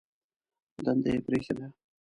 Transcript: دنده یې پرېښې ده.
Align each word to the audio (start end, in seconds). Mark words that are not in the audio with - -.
دنده 0.85 1.09
یې 1.15 1.19
پرېښې 1.25 1.53
ده. 1.57 1.65